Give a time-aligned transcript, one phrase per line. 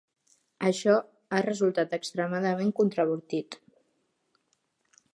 [0.69, 0.95] Això
[1.33, 3.63] ha resultat extremadament controvertit.